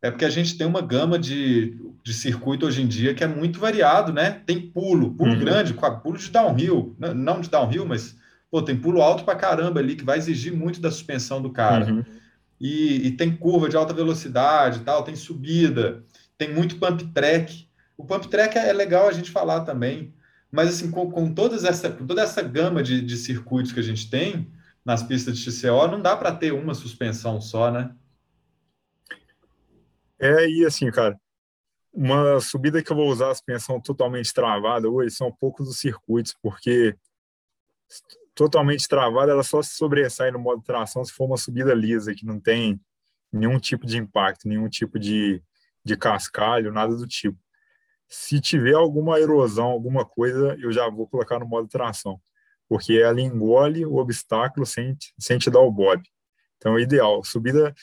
É 0.01 0.11
porque 0.11 0.25
a 0.25 0.29
gente 0.29 0.55
tem 0.55 0.67
uma 0.67 0.81
gama 0.81 1.17
de, 1.17 1.79
de 2.03 2.13
circuito 2.13 2.67
hoje 2.67 2.81
em 2.81 2.87
dia 2.87 3.15
que 3.15 3.23
é 3.23 3.27
muito 3.27 3.59
variado, 3.59 4.13
né? 4.13 4.39
Tem 4.45 4.61
pulo, 4.61 5.15
pulo 5.15 5.31
uhum. 5.31 5.39
grande, 5.39 5.73
pulo 5.73 6.17
de 6.17 6.29
downhill, 6.29 6.95
não 6.99 7.41
de 7.41 7.49
downhill, 7.49 7.85
mas 7.85 8.15
pô, 8.51 8.61
tem 8.61 8.77
pulo 8.77 9.01
alto 9.01 9.23
para 9.23 9.35
caramba 9.35 9.79
ali, 9.79 9.95
que 9.95 10.05
vai 10.05 10.17
exigir 10.17 10.53
muito 10.53 10.79
da 10.79 10.91
suspensão 10.91 11.41
do 11.41 11.49
cara. 11.49 11.91
Uhum. 11.91 12.03
E, 12.61 13.07
e, 13.07 13.11
tem 13.11 13.35
curva 13.35 13.67
de 13.67 13.75
alta 13.75 13.93
velocidade 13.93 14.81
tal, 14.81 15.03
tem 15.03 15.15
subida, 15.15 16.03
tem 16.37 16.53
muito 16.53 16.77
pump 16.77 17.03
track. 17.13 17.67
O 17.97 18.05
pump 18.05 18.27
track 18.27 18.57
é 18.57 18.71
legal 18.71 19.09
a 19.09 19.11
gente 19.11 19.31
falar 19.31 19.61
também, 19.61 20.13
mas 20.51 20.69
assim, 20.69 20.89
com, 20.91 21.09
com, 21.09 21.33
todas 21.33 21.65
essa, 21.65 21.89
com 21.89 22.05
toda 22.05 22.21
essa 22.21 22.41
gama 22.41 22.83
de, 22.83 23.01
de 23.01 23.17
circuitos 23.17 23.71
que 23.71 23.79
a 23.79 23.83
gente 23.83 24.09
tem, 24.09 24.47
nas 24.85 25.01
pistas 25.01 25.37
de 25.37 25.51
XCO, 25.51 25.87
não 25.87 25.99
dá 25.99 26.15
para 26.15 26.35
ter 26.35 26.51
uma 26.51 26.75
suspensão 26.75 27.41
só, 27.41 27.71
né? 27.71 27.95
É, 30.19 30.47
e 30.47 30.63
assim, 30.63 30.89
cara, 30.91 31.19
uma 31.91 32.39
subida 32.39 32.83
que 32.83 32.91
eu 32.91 32.95
vou 32.95 33.09
usar 33.09 33.31
a 33.31 33.35
suspensão 33.35 33.81
totalmente 33.81 34.33
travada 34.33 34.89
hoje 34.89 35.15
são 35.15 35.31
poucos 35.31 35.67
os 35.67 35.79
circuitos, 35.79 36.35
porque 36.41 36.95
totalmente 38.35 38.87
travada 38.87 39.31
ela 39.31 39.43
só 39.43 39.61
se 39.61 39.75
sobressai 39.75 40.29
no 40.29 40.39
modo 40.39 40.61
tração 40.61 41.03
se 41.03 41.11
for 41.11 41.25
uma 41.25 41.37
subida 41.37 41.73
lisa, 41.73 42.13
que 42.13 42.25
não 42.25 42.39
tem 42.39 42.79
nenhum 43.31 43.59
tipo 43.59 43.85
de 43.85 43.97
impacto, 43.97 44.47
nenhum 44.47 44.69
tipo 44.69 44.99
de, 44.99 45.41
de 45.83 45.97
cascalho, 45.97 46.71
nada 46.71 46.95
do 46.95 47.07
tipo. 47.07 47.37
Se 48.07 48.39
tiver 48.39 48.75
alguma 48.75 49.19
erosão, 49.19 49.65
alguma 49.65 50.05
coisa, 50.05 50.55
eu 50.59 50.71
já 50.71 50.89
vou 50.89 51.07
colocar 51.07 51.39
no 51.39 51.47
modo 51.47 51.67
tração, 51.67 52.21
porque 52.67 52.93
ela 52.93 53.21
engole 53.21 53.85
o 53.85 53.95
obstáculo 53.95 54.65
sem, 54.65 54.97
sem 55.19 55.37
te 55.37 55.49
dar 55.49 55.59
o 55.59 55.71
bob. 55.71 56.01
Então, 56.57 56.77
é 56.77 56.81
ideal. 56.81 57.23
Subida, 57.23 57.73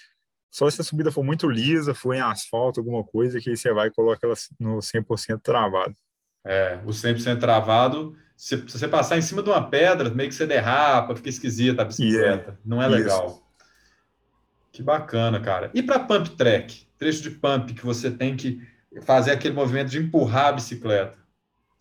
só 0.51 0.69
se 0.69 0.81
a 0.81 0.85
subida 0.85 1.11
for 1.11 1.23
muito 1.23 1.49
lisa, 1.49 1.95
for 1.95 2.15
em 2.15 2.21
asfalto, 2.21 2.81
alguma 2.81 3.05
coisa, 3.05 3.41
que 3.41 3.51
aí 3.51 3.57
você 3.57 3.73
vai 3.73 3.89
e 3.89 3.93
coloca 3.93 4.27
ela 4.27 4.35
no 4.59 4.79
100% 4.79 5.41
travado. 5.43 5.95
É, 6.45 6.81
o 6.85 6.89
100% 6.89 7.39
travado, 7.39 8.17
se, 8.37 8.57
se, 8.69 8.79
você 8.79 8.89
passar 8.89 9.17
em 9.17 9.23
cima 9.23 9.43
de 9.43 9.49
uma 9.49 9.69
pedra, 9.69 10.11
meio 10.11 10.29
que 10.29 10.35
você 10.35 10.47
derrapa, 10.47 11.15
fica 11.15 11.29
esquisita 11.29 11.83
a 11.83 11.85
bicicleta. 11.85 12.25
Yeah. 12.25 12.59
Não 12.65 12.83
é 12.83 12.89
legal. 12.89 13.27
Isso. 13.29 13.43
Que 14.73 14.83
bacana, 14.83 15.39
cara. 15.39 15.71
E 15.73 15.83
para 15.83 16.01
pump 16.01 16.31
track? 16.31 16.87
Trecho 16.99 17.23
de 17.23 17.31
pump 17.31 17.73
que 17.75 17.85
você 17.85 18.11
tem 18.11 18.37
que 18.37 18.61
fazer 19.03 19.31
aquele 19.31 19.55
movimento 19.55 19.91
de 19.91 19.99
empurrar 19.99 20.47
a 20.47 20.53
bicicleta. 20.53 21.22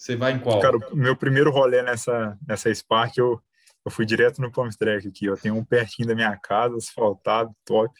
Você 0.01 0.15
vai 0.15 0.31
em 0.31 0.39
qual? 0.39 0.59
Cara, 0.59 0.77
o 0.77 0.95
meu 0.95 1.15
primeiro 1.15 1.51
rolê 1.51 1.83
nessa, 1.83 2.35
nessa 2.47 2.73
Spark, 2.73 3.15
eu, 3.19 3.39
eu 3.85 3.91
fui 3.91 4.03
direto 4.03 4.41
no 4.41 4.51
pump 4.51 4.75
track 4.75 5.07
aqui. 5.07 5.25
Eu 5.27 5.37
tenho 5.37 5.55
um 5.55 5.63
pertinho 5.63 6.07
da 6.07 6.15
minha 6.15 6.35
casa, 6.37 6.75
asfaltado, 6.75 7.55
top. 7.63 7.93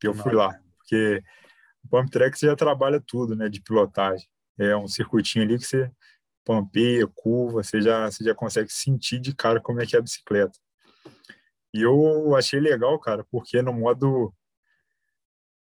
E 0.00 0.06
eu 0.06 0.14
fui 0.14 0.32
lá. 0.32 0.56
Porque 0.78 1.20
o 1.82 1.88
pump 1.88 2.08
track 2.12 2.38
você 2.38 2.46
já 2.46 2.54
trabalha 2.54 3.02
tudo, 3.04 3.34
né? 3.34 3.48
De 3.48 3.60
pilotagem. 3.60 4.24
É 4.56 4.76
um 4.76 4.86
circuitinho 4.86 5.44
ali 5.44 5.58
que 5.58 5.64
você 5.64 5.90
pampeia, 6.44 7.08
curva, 7.08 7.64
você 7.64 7.80
já, 7.80 8.08
você 8.08 8.22
já 8.22 8.36
consegue 8.36 8.72
sentir 8.72 9.18
de 9.18 9.34
cara 9.34 9.60
como 9.60 9.80
é 9.80 9.86
que 9.86 9.96
é 9.96 9.98
a 9.98 10.02
bicicleta. 10.02 10.56
E 11.74 11.82
eu 11.82 12.36
achei 12.36 12.60
legal, 12.60 12.96
cara, 13.00 13.26
porque 13.32 13.60
no 13.62 13.72
modo 13.72 14.32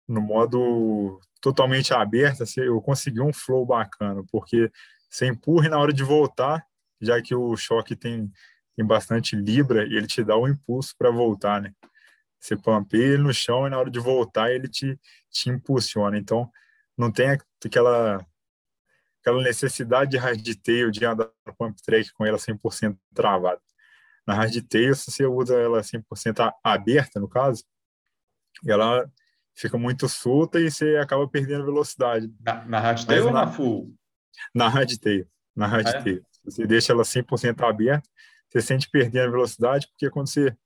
no 0.07 0.21
modo 0.21 1.19
totalmente 1.41 1.95
aberto, 1.95 2.43
assim, 2.43 2.61
eu 2.61 2.83
consegui 2.83 3.23
um 3.23 3.33
flow 3.33 3.65
bacana, 3.65 4.23
porque 4.31 4.71
você 5.11 5.27
empurra 5.27 5.67
e 5.67 5.69
na 5.69 5.79
hora 5.79 5.93
de 5.93 6.05
voltar, 6.05 6.65
já 7.01 7.21
que 7.21 7.35
o 7.35 7.57
choque 7.57 7.97
tem, 7.97 8.31
tem 8.77 8.87
bastante 8.87 9.35
libra, 9.35 9.83
ele 9.83 10.07
te 10.07 10.23
dá 10.23 10.37
o 10.37 10.45
um 10.45 10.49
impulso 10.49 10.95
para 10.97 11.11
voltar, 11.11 11.61
né? 11.61 11.73
Você 12.39 12.57
pampeia 12.57 13.15
ele 13.15 13.23
no 13.23 13.35
chão 13.35 13.67
e 13.67 13.71
na 13.71 13.79
hora 13.79 13.91
de 13.91 13.99
voltar 13.99 14.51
ele 14.51 14.69
te, 14.69 14.99
te 15.31 15.51
impulsiona. 15.51 16.17
Então, 16.17 16.51
não 16.97 17.11
tem 17.11 17.37
aquela 17.65 18.25
aquela 19.21 19.43
necessidade 19.43 20.13
de 20.13 20.17
hardtail, 20.17 20.91
de 20.91 21.05
andar 21.05 21.29
no 21.47 21.55
pump 21.55 21.77
track 21.83 22.11
com 22.15 22.25
ela 22.25 22.39
100% 22.39 22.97
travada. 23.15 23.61
Na 24.27 24.35
hardtail, 24.35 24.95
se 24.95 25.11
você 25.11 25.27
usa 25.27 25.55
ela 25.59 25.83
100% 25.83 26.53
aberta, 26.65 27.21
no 27.21 27.29
caso, 27.29 27.63
ela 28.67 29.11
fica 29.55 29.77
muito 29.77 30.09
solta 30.09 30.59
e 30.59 30.71
você 30.71 30.97
acaba 30.97 31.29
perdendo 31.29 31.67
velocidade. 31.67 32.33
Na, 32.41 32.65
na 32.65 32.81
hardtail 32.81 33.27
ou 33.27 33.33
na, 33.33 33.45
na 33.45 33.53
full? 33.53 33.95
Na 34.55 34.69
hardtail. 34.69 35.27
Na 35.55 35.67
hardtail. 35.67 36.23
Ah, 36.23 36.27
é? 36.27 36.51
Você 36.51 36.67
deixa 36.67 36.93
ela 36.93 37.05
100% 37.05 37.63
aberta, 37.63 38.09
você 38.49 38.61
sente 38.61 38.89
perdendo 38.91 39.31
velocidade, 39.31 39.87
porque 39.89 40.11
quando 40.11 40.29
você 40.29 40.57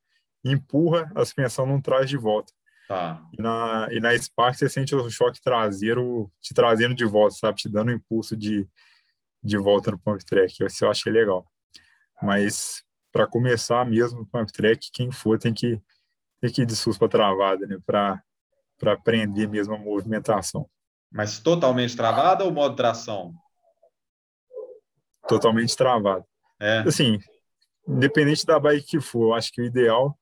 empurra, 0.45 1.11
a 1.15 1.25
suspensão 1.25 1.67
não 1.67 1.81
traz 1.81 2.09
de 2.09 2.17
volta. 2.17 2.53
Tá. 2.87 3.27
E, 3.33 3.41
na, 3.41 3.89
e 3.91 4.01
na 4.01 4.17
Spark 4.17 4.57
você 4.57 4.69
sente 4.69 4.95
o 4.95 5.11
choque 5.11 5.41
traseiro 5.41 6.31
te 6.41 6.53
trazendo 6.53 6.95
de 6.95 7.05
volta, 7.05 7.35
sabe? 7.35 7.59
Te 7.59 7.69
dando 7.69 7.91
um 7.91 7.95
impulso 7.95 8.37
de, 8.37 8.69
de 9.43 9.57
volta 9.57 9.91
no 9.91 9.99
pump 9.99 10.25
track. 10.25 10.65
Isso 10.65 10.85
eu 10.85 10.91
achei 10.91 11.11
legal. 11.11 11.47
Mas 12.23 12.83
para 13.11 13.27
começar 13.27 13.85
mesmo 13.87 14.21
no 14.21 14.27
pump 14.27 14.53
track, 14.53 14.91
quem 14.93 15.11
for 15.11 15.39
tem 15.39 15.55
que, 15.55 15.81
tem 16.41 16.53
que 16.53 16.63
ir 16.63 16.67
de 16.67 16.77
suspa 16.77 17.09
travada, 17.09 17.67
né? 17.67 17.79
Para 17.87 18.23
aprender 18.93 19.49
mesmo 19.49 19.75
a 19.75 19.79
movimentação. 19.79 20.69
Mas 21.11 21.39
totalmente 21.39 21.97
travada 21.97 22.45
ou 22.45 22.51
modo 22.51 22.77
tração? 22.77 23.35
Totalmente 25.29 25.77
travada. 25.77 26.25
É. 26.61 26.81
Assim, 26.81 27.19
independente 27.87 28.47
da 28.47 28.59
bike 28.59 28.87
que 28.87 29.01
for, 29.01 29.29
eu 29.29 29.35
acho 29.35 29.53
que 29.53 29.61
o 29.61 29.65
ideal 29.65 30.17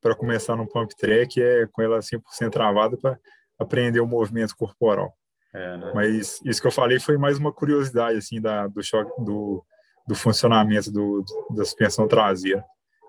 para 0.00 0.14
começar 0.14 0.56
no 0.56 0.66
pump 0.66 0.94
track 0.96 1.42
é 1.42 1.66
com 1.70 1.82
ela 1.82 1.98
100% 1.98 2.50
travada 2.50 2.96
para 2.96 3.18
aprender 3.58 4.00
o 4.00 4.06
movimento 4.06 4.56
corporal. 4.56 5.14
É, 5.52 5.76
né? 5.76 5.92
Mas 5.94 6.40
isso 6.44 6.60
que 6.60 6.66
eu 6.66 6.72
falei 6.72 6.98
foi 7.00 7.18
mais 7.18 7.38
uma 7.38 7.52
curiosidade 7.52 8.16
assim 8.16 8.40
da, 8.40 8.66
do 8.66 8.82
choque 8.82 9.10
do, 9.22 9.64
do 10.06 10.14
funcionamento 10.14 10.90
do, 10.90 11.24
da 11.50 11.64
suspensão 11.64 12.06
traseira, 12.06 12.64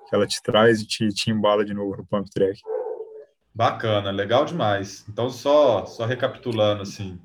que 0.10 0.16
ela 0.16 0.28
te 0.28 0.42
traz 0.42 0.82
e 0.82 0.88
te, 0.88 1.08
te 1.10 1.30
embala 1.32 1.64
de 1.64 1.74
novo 1.74 1.98
no 1.98 2.06
pump 2.06 2.30
track. 2.30 2.60
Bacana, 3.54 4.12
legal 4.12 4.46
demais. 4.46 5.06
Então 5.08 5.30
só 5.30 5.86
só 5.86 6.06
recapitulando 6.06 6.82
assim, 6.82 7.22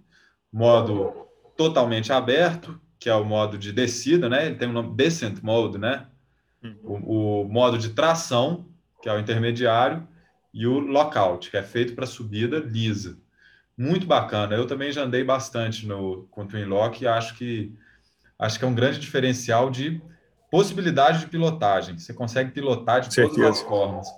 modo 0.52 1.26
totalmente 1.56 2.12
aberto, 2.12 2.78
que 3.06 3.10
é 3.10 3.14
o 3.14 3.24
modo 3.24 3.56
de 3.56 3.70
descida, 3.70 4.28
né? 4.28 4.46
Ele 4.46 4.56
tem 4.56 4.66
o 4.66 4.72
um 4.72 4.74
nome 4.74 4.96
Descent 4.96 5.40
Mode, 5.40 5.78
né? 5.78 6.08
Uhum. 6.60 6.76
O, 6.82 7.42
o 7.42 7.48
modo 7.48 7.78
de 7.78 7.90
tração, 7.90 8.66
que 9.00 9.08
é 9.08 9.12
o 9.12 9.20
intermediário, 9.20 10.04
e 10.52 10.66
o 10.66 10.80
lockout, 10.80 11.48
que 11.48 11.56
é 11.56 11.62
feito 11.62 11.94
para 11.94 12.04
subida 12.04 12.58
lisa. 12.58 13.16
Muito 13.78 14.08
bacana. 14.08 14.56
Eu 14.56 14.66
também 14.66 14.90
já 14.90 15.04
andei 15.04 15.22
bastante 15.22 15.86
no 15.86 16.26
com 16.32 16.48
Twin 16.48 16.64
Lock 16.64 17.04
e 17.04 17.06
acho 17.06 17.36
que 17.36 17.72
acho 18.36 18.58
que 18.58 18.64
é 18.64 18.68
um 18.68 18.74
grande 18.74 18.98
diferencial 18.98 19.70
de 19.70 20.02
possibilidade 20.50 21.20
de 21.20 21.26
pilotagem. 21.28 21.96
Você 21.96 22.12
consegue 22.12 22.50
pilotar 22.50 23.02
de 23.02 23.14
todas 23.14 23.38
as 23.38 23.62
formas. 23.62 24.08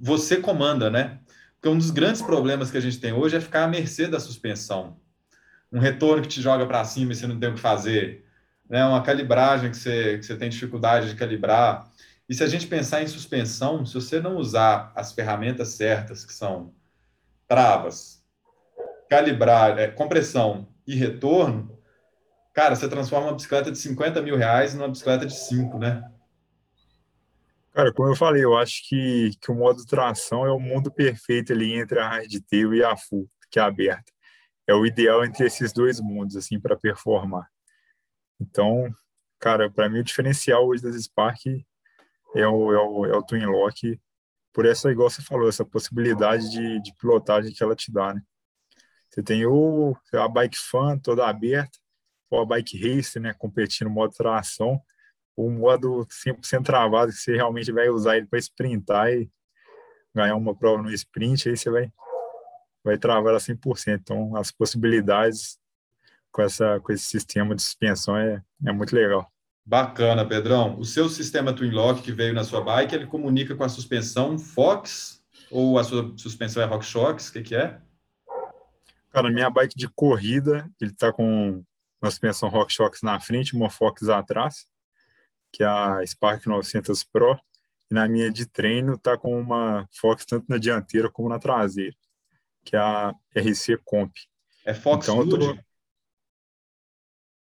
Você 0.00 0.38
comanda, 0.38 0.88
né? 0.88 1.18
Porque 1.56 1.68
um 1.68 1.76
dos 1.76 1.90
grandes 1.90 2.22
problemas 2.22 2.70
que 2.70 2.78
a 2.78 2.80
gente 2.80 2.98
tem 2.98 3.12
hoje 3.12 3.36
é 3.36 3.40
ficar 3.42 3.64
à 3.64 3.68
mercê 3.68 4.08
da 4.08 4.18
suspensão. 4.18 4.96
Um 5.70 5.80
retorno 5.80 6.22
que 6.22 6.28
te 6.28 6.40
joga 6.40 6.64
para 6.64 6.82
cima 6.86 7.12
e 7.12 7.14
você 7.14 7.26
não 7.26 7.38
tem 7.38 7.50
o 7.50 7.54
que 7.54 7.60
fazer. 7.60 8.26
Né? 8.68 8.84
Uma 8.84 9.02
calibragem 9.02 9.70
que 9.70 9.76
você, 9.76 10.18
que 10.18 10.24
você 10.24 10.36
tem 10.36 10.48
dificuldade 10.48 11.08
de 11.08 11.16
calibrar. 11.16 11.90
E 12.28 12.34
se 12.34 12.44
a 12.44 12.46
gente 12.46 12.66
pensar 12.66 13.02
em 13.02 13.06
suspensão, 13.06 13.86
se 13.86 13.94
você 13.94 14.20
não 14.20 14.36
usar 14.36 14.92
as 14.94 15.12
ferramentas 15.12 15.68
certas, 15.68 16.24
que 16.24 16.32
são 16.32 16.74
travas, 17.46 18.22
calibrar, 19.08 19.78
é, 19.78 19.88
compressão 19.88 20.68
e 20.86 20.94
retorno, 20.94 21.78
cara, 22.52 22.76
você 22.76 22.88
transforma 22.88 23.28
uma 23.28 23.34
bicicleta 23.34 23.72
de 23.72 23.78
50 23.78 24.20
mil 24.20 24.36
reais 24.36 24.74
numa 24.74 24.88
bicicleta 24.88 25.24
de 25.24 25.34
5, 25.34 25.78
né? 25.78 26.04
Cara, 27.72 27.92
como 27.92 28.08
eu 28.08 28.16
falei, 28.16 28.44
eu 28.44 28.56
acho 28.56 28.88
que, 28.88 29.30
que 29.40 29.50
o 29.52 29.54
modo 29.54 29.86
tração 29.86 30.44
é 30.44 30.50
o 30.50 30.58
mundo 30.58 30.90
perfeito 30.90 31.52
ali 31.52 31.74
entre 31.74 32.00
a 32.00 32.08
hardtail 32.08 32.74
e 32.74 32.82
a 32.82 32.96
full, 32.96 33.30
que 33.50 33.58
é 33.58 33.62
aberta. 33.62 34.12
É 34.66 34.74
o 34.74 34.84
ideal 34.84 35.24
entre 35.24 35.46
esses 35.46 35.72
dois 35.72 36.00
mundos, 36.00 36.36
assim, 36.36 36.58
para 36.60 36.76
performar. 36.76 37.48
Então, 38.40 38.92
cara, 39.38 39.70
para 39.70 39.88
mim 39.88 40.00
o 40.00 40.04
diferencial 40.04 40.66
hoje 40.66 40.82
das 40.82 40.94
Spark 41.02 41.46
é 42.34 42.46
o, 42.46 42.72
é 42.72 42.78
o, 42.78 43.06
é 43.06 43.16
o 43.16 43.22
Twin 43.22 43.46
Lock, 43.46 44.00
por 44.52 44.66
essa, 44.66 44.90
igual 44.90 45.10
você 45.10 45.22
falou, 45.22 45.48
essa 45.48 45.64
possibilidade 45.64 46.50
de, 46.50 46.82
de 46.82 46.94
pilotagem 46.96 47.52
que 47.52 47.62
ela 47.62 47.76
te 47.76 47.92
dá, 47.92 48.14
né? 48.14 48.22
Você 49.10 49.22
tem 49.22 49.46
o, 49.46 49.96
a 50.12 50.28
bike 50.28 50.58
fan 50.58 50.98
toda 50.98 51.26
aberta, 51.26 51.78
ou 52.30 52.42
a 52.42 52.46
bike 52.46 52.78
race, 52.78 53.18
né, 53.18 53.34
competindo 53.34 53.88
modo 53.88 54.12
tração, 54.12 54.80
o 55.36 55.50
modo 55.50 56.06
100% 56.10 56.64
travado, 56.64 57.12
que 57.12 57.18
você 57.18 57.34
realmente 57.34 57.72
vai 57.72 57.88
usar 57.88 58.16
ele 58.16 58.26
para 58.26 58.38
sprintar 58.38 59.10
e 59.10 59.30
ganhar 60.14 60.36
uma 60.36 60.54
prova 60.54 60.82
no 60.82 60.90
sprint, 60.90 61.48
aí 61.48 61.56
você 61.56 61.70
vai, 61.70 61.92
vai 62.84 62.98
travar 62.98 63.30
ela 63.30 63.40
100%. 63.40 64.00
Então, 64.00 64.36
as 64.36 64.50
possibilidades 64.50 65.58
com, 66.38 66.42
essa, 66.42 66.78
com 66.78 66.92
esse 66.92 67.04
sistema 67.04 67.52
de 67.52 67.60
suspensão 67.60 68.16
é, 68.16 68.40
é 68.64 68.70
muito 68.70 68.94
legal. 68.94 69.28
Bacana, 69.66 70.24
Pedrão. 70.24 70.78
O 70.78 70.84
seu 70.84 71.08
sistema 71.08 71.52
Twin 71.52 71.72
Lock 71.72 72.00
que 72.00 72.12
veio 72.12 72.32
na 72.32 72.44
sua 72.44 72.60
bike, 72.60 72.94
ele 72.94 73.08
comunica 73.08 73.56
com 73.56 73.64
a 73.64 73.68
suspensão 73.68 74.38
Fox 74.38 75.20
ou 75.50 75.80
a 75.80 75.82
sua 75.82 76.14
suspensão 76.16 76.62
é 76.62 76.66
RockShox? 76.66 77.28
O 77.28 77.32
que, 77.32 77.42
que 77.42 77.56
é? 77.56 77.80
Cara, 79.10 79.32
minha 79.32 79.50
bike 79.50 79.76
de 79.76 79.88
corrida, 79.88 80.70
ele 80.80 80.92
tá 80.92 81.12
com 81.12 81.64
uma 82.00 82.08
suspensão 82.08 82.48
RockShox 82.48 83.02
na 83.02 83.18
frente, 83.18 83.56
uma 83.56 83.68
Fox 83.68 84.08
atrás, 84.08 84.64
que 85.52 85.64
é 85.64 85.66
a 85.66 86.06
Spark 86.06 86.46
900 86.46 87.02
Pro. 87.02 87.36
E 87.90 87.94
na 87.94 88.06
minha 88.06 88.30
de 88.30 88.46
treino 88.46 88.96
tá 88.96 89.18
com 89.18 89.40
uma 89.40 89.88
Fox 89.90 90.24
tanto 90.24 90.46
na 90.48 90.56
dianteira 90.56 91.10
como 91.10 91.28
na 91.28 91.40
traseira, 91.40 91.96
que 92.64 92.76
é 92.76 92.78
a 92.78 93.12
RC 93.36 93.78
Comp. 93.84 94.14
É 94.64 94.72
Fox 94.72 95.08
então, 95.08 95.24
Nude? 95.24 95.66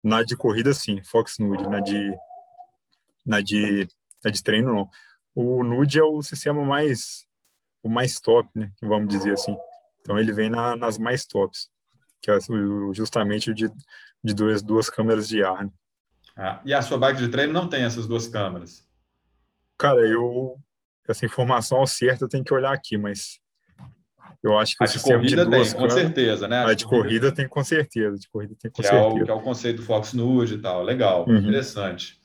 Na 0.06 0.22
de 0.22 0.38
corrida, 0.38 0.72
sim, 0.72 1.02
Fox 1.02 1.40
Nude. 1.40 1.68
Na 1.68 1.80
de, 1.80 2.16
na 3.26 3.42
de, 3.42 3.88
na 4.24 4.30
de 4.30 4.44
treino, 4.44 4.72
não. 4.72 4.90
o 5.34 5.64
Nude 5.64 5.98
é 5.98 6.04
o 6.04 6.22
sistema 6.22 6.64
mais 6.64 7.26
o 7.82 7.90
mais 7.90 8.20
top, 8.20 8.48
né? 8.54 8.72
Vamos 8.84 9.10
dizer 9.10 9.34
assim. 9.34 9.58
Então 10.02 10.20
ele 10.20 10.32
vem 10.32 10.48
na, 10.48 10.76
nas 10.76 11.00
mais 11.00 11.26
tops, 11.26 11.72
que 12.22 12.30
é 12.30 12.38
justamente 12.94 13.50
o 13.50 13.54
de, 13.56 13.68
de 14.24 14.34
duas, 14.36 14.62
duas 14.62 14.92
câmeras 14.92 15.28
de 15.28 15.44
ar. 15.44 15.66
Né? 15.66 15.72
Ah, 16.38 16.62
e 16.64 16.72
a 16.72 16.84
sua 16.84 17.00
bike 17.00 17.20
de 17.20 17.30
treino 17.30 17.52
não 17.52 17.68
tem 17.68 17.84
essas 17.84 18.06
duas 18.06 18.28
câmeras? 18.28 18.88
Cara, 19.76 20.02
eu 20.02 20.60
essa 21.08 21.26
informação 21.26 21.86
certa 21.88 22.26
eu 22.26 22.30
tenho 22.30 22.44
que 22.44 22.54
olhar 22.54 22.74
aqui, 22.74 22.96
mas 22.96 23.40
eu 24.46 24.58
acho 24.58 24.78
que 24.78 24.84
a 24.84 24.86
o 24.86 24.90
sistema 24.90 25.20
de, 25.22 25.36
corrida 25.36 25.46
de 25.46 25.52
duas 25.52 25.68
tem, 25.68 25.76
câmeras, 25.76 25.94
com 25.94 26.02
certeza, 26.02 26.48
né? 26.48 26.58
A, 26.58 26.70
a 26.70 26.74
de 26.74 26.86
corrida, 26.86 27.04
corrida 27.04 27.32
tem 27.32 27.48
com 27.48 27.64
certeza, 27.64 28.18
de 28.18 28.30
corrida 28.30 28.56
tem 28.62 28.72
com 28.72 28.82
que 28.82 28.88
certeza. 28.88 29.04
É 29.04 29.22
o, 29.22 29.26
que 29.26 29.32
é 29.32 29.34
o 29.34 29.42
conceito 29.42 29.78
do 29.78 29.84
Fox 29.84 30.14
Nude 30.14 30.56
e 30.56 30.58
tal, 30.58 30.84
legal, 30.84 31.26
uhum. 31.28 31.38
interessante. 31.38 32.20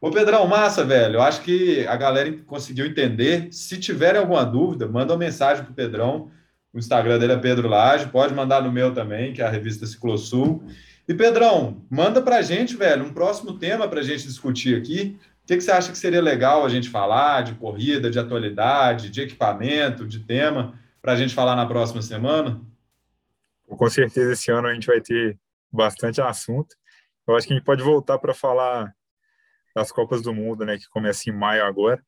Ô 0.00 0.10
Pedrão, 0.10 0.46
massa, 0.46 0.84
velho. 0.84 1.14
Eu 1.14 1.22
acho 1.22 1.40
que 1.40 1.86
a 1.86 1.96
galera 1.96 2.30
conseguiu 2.46 2.86
entender. 2.86 3.48
Se 3.50 3.78
tiverem 3.78 4.20
alguma 4.20 4.44
dúvida, 4.44 4.86
manda 4.86 5.12
uma 5.12 5.18
mensagem 5.18 5.64
pro 5.64 5.72
Pedrão. 5.72 6.30
O 6.72 6.78
Instagram 6.78 7.18
dele 7.18 7.32
é 7.32 7.38
Pedro 7.38 7.66
Lage, 7.66 8.08
pode 8.08 8.34
mandar 8.34 8.62
no 8.62 8.70
meu 8.70 8.92
também, 8.92 9.32
que 9.32 9.40
é 9.40 9.46
a 9.46 9.50
revista 9.50 9.86
Ciclosul. 9.86 10.62
E 11.08 11.14
Pedrão, 11.14 11.82
manda 11.88 12.20
pra 12.20 12.42
gente, 12.42 12.76
velho, 12.76 13.04
um 13.04 13.12
próximo 13.12 13.58
tema 13.58 13.88
pra 13.88 14.02
gente 14.02 14.26
discutir 14.26 14.76
aqui. 14.76 15.16
O 15.42 15.46
que, 15.46 15.56
que 15.56 15.62
você 15.62 15.70
acha 15.70 15.90
que 15.90 15.96
seria 15.96 16.20
legal 16.20 16.66
a 16.66 16.68
gente 16.68 16.90
falar 16.90 17.42
de 17.42 17.54
corrida, 17.54 18.10
de 18.10 18.18
atualidade, 18.18 19.08
de 19.08 19.22
equipamento, 19.22 20.06
de 20.06 20.18
tema, 20.18 20.74
para 21.06 21.12
a 21.12 21.16
gente 21.16 21.36
falar 21.36 21.54
na 21.54 21.64
próxima 21.64 22.02
semana? 22.02 22.60
Com 23.64 23.88
certeza 23.88 24.32
esse 24.32 24.50
ano 24.50 24.66
a 24.66 24.74
gente 24.74 24.88
vai 24.88 25.00
ter 25.00 25.38
bastante 25.70 26.20
assunto. 26.20 26.74
Eu 27.28 27.36
acho 27.36 27.46
que 27.46 27.52
a 27.52 27.56
gente 27.56 27.64
pode 27.64 27.80
voltar 27.80 28.18
para 28.18 28.34
falar 28.34 28.92
das 29.72 29.92
Copas 29.92 30.20
do 30.20 30.34
Mundo, 30.34 30.66
né, 30.66 30.76
que 30.76 30.88
começa 30.88 31.30
em 31.30 31.32
maio 31.32 31.64
agora. 31.64 32.04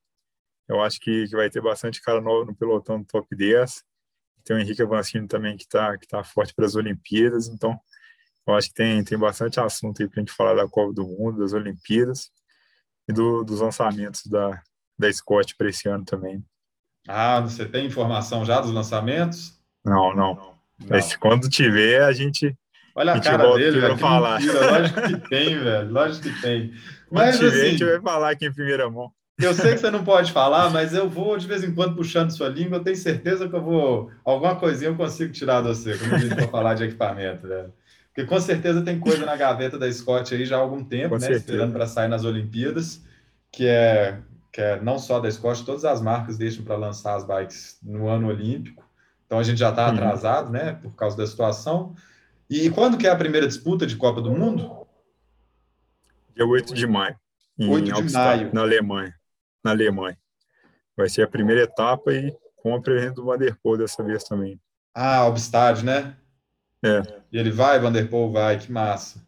Eu 0.69 0.83
acho 0.83 0.99
que, 0.99 1.29
que 1.29 1.37
vai 1.37 1.49
ter 1.49 1.63
bastante 1.63 2.03
cara 2.03 2.21
novo 2.21 2.47
no 2.47 2.57
pelotão 2.57 3.01
do 3.01 3.07
top 3.07 3.37
10. 3.37 3.85
Tem 4.45 4.57
o 4.57 4.59
Henrique 4.59 4.83
Avancini 4.83 5.29
também 5.29 5.57
que 5.57 5.63
está 5.63 5.97
que 5.97 6.09
tá 6.09 6.25
forte 6.25 6.53
para 6.53 6.67
as 6.67 6.75
Olimpíadas. 6.75 7.47
Então, 7.47 7.79
eu 8.49 8.55
acho 8.55 8.67
que 8.67 8.75
tem, 8.75 9.05
tem 9.05 9.17
bastante 9.17 9.61
assunto 9.61 10.03
aí 10.03 10.09
para 10.09 10.21
a 10.21 10.25
gente 10.25 10.35
falar 10.35 10.55
da 10.55 10.69
Copa 10.69 10.93
do 10.93 11.07
Mundo, 11.07 11.39
das 11.39 11.53
Olimpíadas 11.53 12.33
e 13.09 13.13
do, 13.13 13.45
dos 13.45 13.61
lançamentos 13.61 14.27
da, 14.27 14.61
da 14.99 15.13
Scott 15.13 15.55
para 15.55 15.69
esse 15.69 15.89
ano 15.89 16.05
também. 16.05 16.45
Ah, 17.09 17.41
você 17.41 17.65
tem 17.65 17.87
informação 17.87 18.45
já 18.45 18.61
dos 18.61 18.71
lançamentos? 18.71 19.59
Não, 19.85 20.15
não. 20.15 20.35
não. 20.35 20.59
Mas 20.89 21.17
quando 21.17 21.49
tiver, 21.49 22.03
a 22.03 22.13
gente. 22.13 22.55
Olha 22.95 23.15
a, 23.15 23.17
a 23.17 23.21
cara 23.21 23.55
dele, 23.55 23.81
velho. 23.81 23.97
Falar. 23.97 24.41
Mentira. 24.41 24.71
Lógico 24.71 25.03
que 25.03 25.29
tem, 25.29 25.59
velho. 25.59 25.91
Lógico 25.91 26.23
que 26.29 26.43
tem. 26.43 26.73
Mas 27.11 27.39
tiver, 27.39 27.49
assim, 27.49 27.61
a 27.61 27.71
gente 27.71 27.85
vai 27.85 28.01
falar 28.01 28.31
aqui 28.31 28.47
em 28.47 28.53
primeira 28.53 28.91
mão. 28.91 29.11
Eu 29.41 29.55
sei 29.55 29.75
que 29.75 29.79
você 29.79 29.91
não 29.91 30.05
pode 30.05 30.33
falar, 30.33 30.69
mas 30.71 30.93
eu 30.93 31.09
vou 31.09 31.39
de 31.39 31.47
vez 31.47 31.63
em 31.63 31.73
quando 31.73 31.95
puxando 31.95 32.31
sua 32.31 32.49
língua. 32.49 32.79
Eu 32.79 32.85
tenho 32.85 32.97
certeza 32.97 33.49
que 33.49 33.55
eu 33.55 33.63
vou. 33.63 34.11
Alguma 34.25 34.57
coisinha 34.57 34.91
eu 34.91 34.97
consigo 34.97 35.33
tirar 35.33 35.63
de 35.63 35.69
você 35.69 35.97
quando 35.97 36.15
a 36.15 36.19
gente 36.19 36.35
for 36.35 36.51
falar 36.51 36.75
de 36.75 36.85
equipamento, 36.85 37.47
velho. 37.47 37.73
Porque 38.13 38.29
com 38.29 38.41
certeza 38.41 38.83
tem 38.83 38.99
coisa 38.99 39.25
na 39.25 39.37
gaveta 39.37 39.79
da 39.79 39.91
Scott 39.91 40.35
aí 40.35 40.45
já 40.45 40.57
há 40.57 40.61
algum 40.61 40.83
tempo, 40.83 41.11
com 41.11 41.15
né? 41.15 41.21
Certeza. 41.21 41.39
Esperando 41.39 41.73
para 41.73 41.87
sair 41.87 42.09
nas 42.09 42.25
Olimpíadas, 42.25 43.01
que 43.53 43.65
é, 43.65 44.19
que 44.59 44.63
é 44.63 44.81
não 44.81 44.99
só 44.99 45.21
da 45.21 45.31
Scott, 45.31 45.65
todas 45.65 45.85
as 45.85 46.01
marcas 46.01 46.37
deixam 46.37 46.65
para 46.65 46.75
lançar 46.75 47.15
as 47.15 47.25
bikes 47.25 47.79
no 47.81 48.09
ano 48.09 48.27
olímpico. 48.27 48.85
Então 49.25 49.39
a 49.39 49.43
gente 49.45 49.59
já 49.59 49.71
está 49.71 49.87
uhum. 49.87 49.95
atrasado, 49.95 50.51
né? 50.51 50.73
Por 50.73 50.97
causa 50.97 51.17
da 51.17 51.25
situação. 51.25 51.95
E 52.51 52.69
quando 52.69 52.99
que 52.99 53.07
é 53.07 53.11
a 53.11 53.15
primeira 53.15 53.47
disputa 53.47 53.87
de 53.87 53.95
Copa 53.95 54.21
do 54.21 54.33
Mundo? 54.33 54.85
Dia 56.35 56.45
8 56.45 56.75
de 56.75 56.89
maio. 56.89 57.15
8 57.57 58.03
de 58.03 58.13
maio. 58.13 58.51
Na 58.53 58.63
Alemanha. 58.63 59.15
Na 59.63 59.71
Alemanha. 59.71 60.19
Vai 60.97 61.09
ser 61.09 61.23
a 61.23 61.29
primeira 61.29 61.63
etapa 61.63 62.13
e 62.13 62.37
com 62.57 62.75
a 62.75 62.81
presença 62.81 63.15
do 63.15 63.27
Vanderpool 63.27 63.79
dessa 63.79 64.03
vez 64.03 64.25
também. 64.25 64.61
Ah, 64.93 65.25
Obstad, 65.29 65.85
né? 65.85 66.17
É. 66.85 67.03
E 67.31 67.39
ele 67.39 67.53
vai, 67.53 67.79
Vanderpool 67.79 68.33
vai, 68.33 68.59
que 68.59 68.73
massa. 68.73 69.25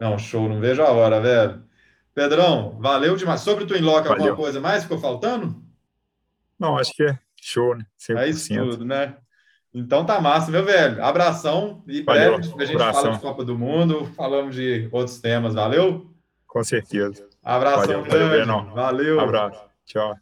Não, 0.00 0.16
show, 0.16 0.48
não 0.48 0.60
vejo 0.60 0.82
a 0.82 0.92
hora, 0.92 1.20
velho. 1.20 1.68
Pedrão, 2.14 2.78
valeu 2.80 3.16
demais. 3.16 3.40
Sobre 3.40 3.64
o 3.64 3.66
Twin 3.66 3.80
Lock, 3.80 4.08
valeu. 4.08 4.24
alguma 4.24 4.36
coisa 4.36 4.60
mais 4.60 4.82
ficou 4.82 4.98
faltando? 4.98 5.62
Não, 6.58 6.76
acho 6.76 6.92
que 6.92 7.02
é 7.04 7.18
show, 7.40 7.74
né? 7.74 7.84
100%. 7.98 8.18
É 8.18 8.28
isso 8.28 8.54
tudo, 8.54 8.84
né? 8.84 9.16
Então 9.72 10.04
tá 10.04 10.20
massa, 10.20 10.50
meu 10.50 10.64
velho. 10.64 11.02
Abração 11.02 11.84
e 11.86 12.02
valeu. 12.02 12.38
breve 12.38 12.62
a 12.62 12.66
gente 12.66 12.74
Abração. 12.74 13.02
fala 13.02 13.14
de 13.14 13.20
Copa 13.20 13.44
do 13.44 13.56
Mundo, 13.56 14.04
falamos 14.16 14.54
de 14.54 14.88
outros 14.90 15.20
temas, 15.20 15.54
valeu? 15.54 16.10
Com 16.46 16.64
certeza. 16.64 17.28
Abração 17.42 18.02
valeu, 18.02 18.28
grande. 18.28 18.46
Valeu. 18.46 18.74
valeu. 18.74 19.20
Abraço. 19.20 19.60
Tchau. 19.86 20.16